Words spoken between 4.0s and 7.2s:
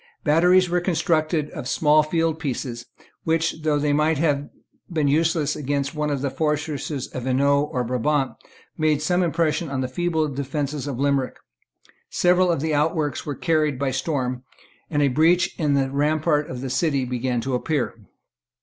have been useless against one of the fortresses